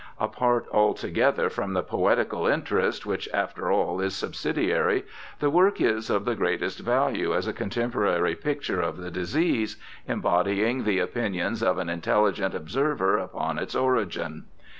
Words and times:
Apart 0.19 0.65
altogether 0.71 1.47
from 1.47 1.73
the 1.73 1.83
poetical 1.83 2.47
interest, 2.47 3.05
which 3.05 3.29
after 3.31 3.71
all 3.71 3.99
is 4.01 4.15
subsidiary, 4.15 5.05
the 5.37 5.51
work 5.51 5.79
is 5.79 6.09
of 6.09 6.25
the 6.25 6.33
greatest 6.33 6.79
value 6.79 7.35
as 7.35 7.45
a 7.45 7.53
contemporary 7.53 8.33
picture 8.33 8.81
of 8.81 8.97
the 8.97 9.11
disease, 9.11 9.77
embody 10.07 10.63
ing 10.65 10.85
the 10.85 10.97
opinions 10.97 11.61
of 11.61 11.77
an 11.77 11.87
intelligent 11.87 12.55
observer 12.55 13.19
upon 13.19 13.59
its 13.59 13.75
origin. 13.75 14.45